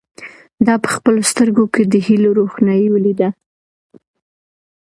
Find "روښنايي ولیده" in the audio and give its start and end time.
2.39-3.29